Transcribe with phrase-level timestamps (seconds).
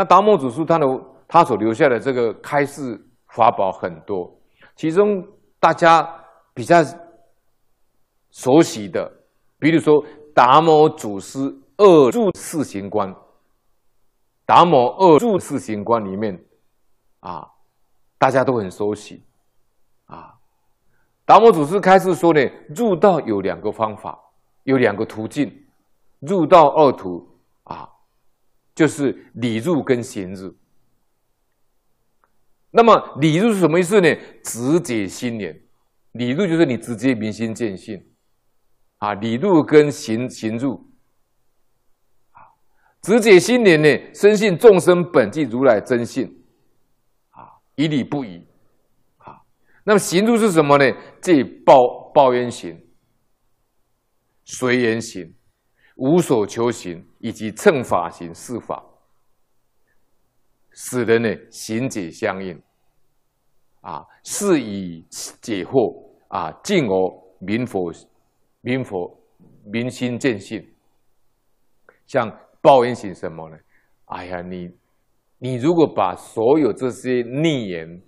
[0.00, 0.86] 那达摩祖师他的
[1.28, 4.34] 他所留下的这个开示法宝很多，
[4.74, 5.22] 其中
[5.58, 6.82] 大家比较
[8.30, 9.12] 熟悉的，
[9.58, 10.02] 比如说
[10.34, 11.38] 达摩祖师
[11.76, 13.14] 二住四行观，
[14.46, 16.42] 达摩二住四行观里面
[17.18, 17.46] 啊，
[18.16, 19.22] 大家都很熟悉
[20.06, 20.32] 啊。
[21.26, 22.40] 达摩祖师开示说呢，
[22.74, 24.18] 入道有两个方法，
[24.62, 25.66] 有两个途径，
[26.20, 27.29] 入道二途，
[28.74, 30.56] 就是理入跟行入。
[32.70, 34.08] 那么理入是什么意思呢？
[34.44, 35.60] 直解心念，
[36.12, 38.00] 理入就是你直接明心见性
[38.98, 39.12] 啊。
[39.14, 40.88] 理入跟行行入
[42.30, 42.54] 啊，
[43.02, 46.26] 直解心念呢，深信众生本具如来真性
[47.30, 48.46] 啊，以理不疑。
[49.16, 49.42] 啊
[49.82, 50.84] 那么行入是什么呢？
[51.20, 51.74] 即报
[52.14, 52.80] 报冤行、
[54.44, 55.34] 随缘行、
[56.00, 58.82] 无所求行以及乘法行四法，
[60.70, 62.60] 使人呢行解相应，
[63.82, 67.92] 啊，是以解惑啊，进而明佛、
[68.62, 69.14] 明佛、
[69.64, 70.66] 明心见性。
[72.06, 73.58] 像报冤行什么呢？
[74.06, 74.74] 哎呀，你
[75.38, 78.02] 你如果把所有这些逆缘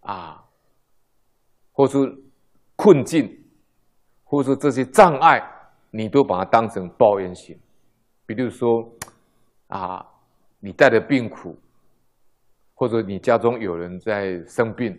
[0.00, 0.44] 啊。
[1.78, 1.96] 或是
[2.74, 3.32] 困境，
[4.24, 5.40] 或是这些障碍，
[5.90, 7.58] 你都把它当成报怨型。
[8.26, 8.86] 比如说，
[9.68, 10.04] 啊，
[10.60, 11.58] 你带着病苦，
[12.74, 14.98] 或者你家中有人在生病，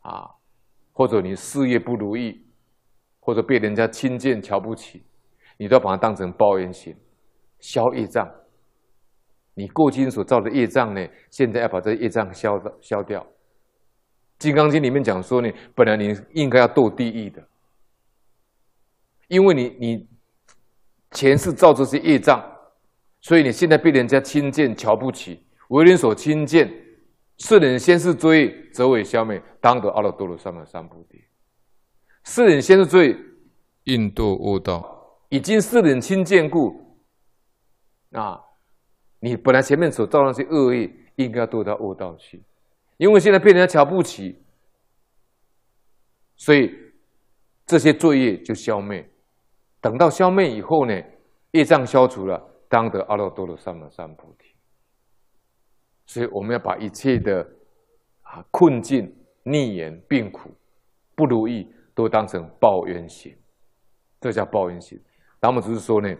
[0.00, 0.30] 啊，
[0.92, 2.40] 或者你事业不如意，
[3.18, 5.02] 或者被人家轻贱瞧不起，
[5.56, 6.96] 你都要把它当成报怨型，
[7.58, 8.30] 消业障。
[9.54, 13.20] 你过去所造的业障呢，现在要把这业障消消掉。
[14.38, 17.46] 《金刚经》里面讲说呢，本来你应该要堕地狱的，
[19.30, 20.08] 因为你你
[21.12, 22.44] 前世造这些业障，
[23.20, 26.68] 所以你现在被人家轻贱瞧不起，为人所轻贱，
[27.38, 31.22] 世人先是罪，则为消灭，当得阿耨多罗三藐三菩提。
[32.24, 33.16] 世人先是罪，
[33.84, 36.98] 印度恶道，已经世人轻贱故，
[38.10, 38.40] 啊，
[39.20, 42.42] 你本来前面所造那些恶业，应该要堕到恶道去。
[42.96, 44.42] 因为现在被人家瞧不起，
[46.34, 46.74] 所以
[47.64, 49.08] 这些罪业就消灭。
[49.80, 51.02] 等到消灭以后呢，
[51.52, 54.54] 业障消除了，当得阿耨多罗三藐三菩提。
[56.06, 57.40] 所以我们要把一切的
[58.22, 60.50] 啊困境、逆缘、病苦、
[61.14, 63.36] 不如意，都当成报冤行，
[64.20, 65.00] 这叫报冤行。
[65.40, 66.14] 那么只是说呢。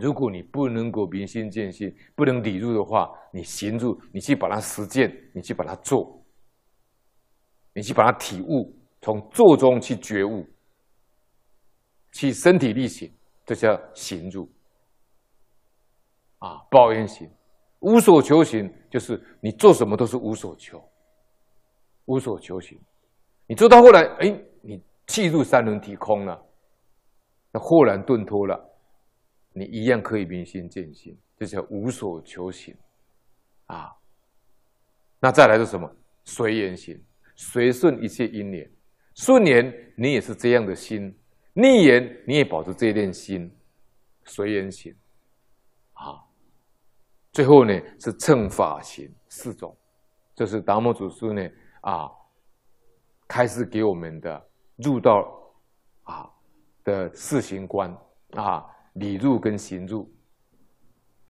[0.00, 6.24] 如果你不能够明心见性，不能理入的话，你行入，你去把它实践，你去把它做，
[7.74, 10.46] 你去把它体悟，从做中去觉悟，
[12.12, 13.12] 去身体力行，
[13.44, 14.50] 这叫行入。
[16.38, 17.28] 啊，报冤行，
[17.80, 20.82] 无所求行，就是你做什么都是无所求，
[22.04, 22.80] 无所求行。
[23.46, 26.40] 你做到后来，哎，你气入三轮体空了，
[27.50, 28.64] 那豁然顿脱了。
[29.52, 32.76] 你一样可以明心见性，这叫无所求行
[33.66, 33.92] 啊。
[35.18, 35.90] 那再来是什么？
[36.24, 37.02] 随缘行，
[37.34, 38.70] 随顺一切因缘。
[39.14, 41.12] 顺缘你也是这样的心，
[41.60, 43.52] 逆缘你也保持这一念心，
[44.24, 44.94] 随缘行
[45.94, 46.22] 啊。
[47.32, 49.76] 最后呢是乘法行四种，
[50.36, 52.08] 这是达摩祖师呢啊
[53.26, 55.28] 开始给我们的入道
[56.04, 56.30] 啊
[56.84, 57.92] 的四行观
[58.34, 58.64] 啊。
[58.92, 60.08] 理入跟行入。